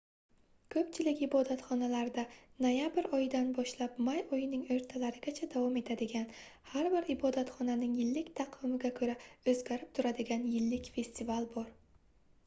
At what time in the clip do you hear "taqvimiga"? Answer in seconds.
8.43-8.93